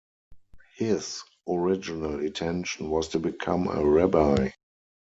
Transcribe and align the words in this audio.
His 0.77 1.21
original 1.47 2.21
intention 2.25 2.89
was 2.89 3.09
to 3.09 3.19
become 3.19 3.67
a 3.67 3.85
rabbi. 3.85 4.49